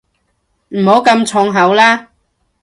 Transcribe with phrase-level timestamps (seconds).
[0.69, 2.09] 唔好咁重口啦